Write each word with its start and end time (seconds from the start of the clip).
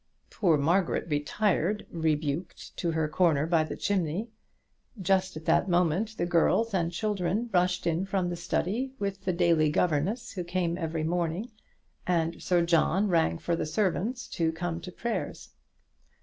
Poor 0.31 0.57
Margaret 0.57 1.05
retired, 1.07 1.85
rebuked, 1.91 2.75
to 2.77 2.89
her 2.89 3.07
corner 3.07 3.45
by 3.45 3.63
the 3.63 3.75
chimney. 3.75 4.29
Just 4.99 5.37
at 5.37 5.45
that 5.45 5.69
moment 5.69 6.17
the 6.17 6.25
girls 6.25 6.73
and 6.73 6.91
children 6.91 7.51
rushed 7.53 7.85
in 7.85 8.07
from 8.07 8.27
the 8.27 8.35
study, 8.35 8.93
with 8.97 9.25
the 9.25 9.31
daily 9.31 9.69
governess 9.69 10.31
who 10.31 10.43
came 10.43 10.75
every 10.75 11.03
morning, 11.03 11.51
and 12.07 12.41
Sir 12.41 12.65
John 12.65 13.09
rang 13.09 13.37
for 13.37 13.55
the 13.55 13.67
servants 13.67 14.27
to 14.29 14.51
come 14.51 14.81
to 14.81 14.91
prayers. 14.91 15.49